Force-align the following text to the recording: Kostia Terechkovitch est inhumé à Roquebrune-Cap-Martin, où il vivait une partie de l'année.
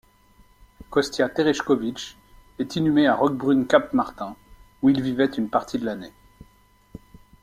Kostia 0.89 1.29
Terechkovitch 1.29 2.17
est 2.57 2.75
inhumé 2.75 3.05
à 3.05 3.13
Roquebrune-Cap-Martin, 3.13 4.35
où 4.81 4.89
il 4.89 4.99
vivait 4.99 5.25
une 5.27 5.47
partie 5.51 5.77
de 5.77 5.85
l'année. 5.85 6.11